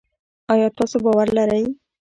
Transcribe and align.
آیا 0.53 0.67
تاسو 0.77 0.97
باور 1.03 1.27
لرئ؟ 1.37 1.63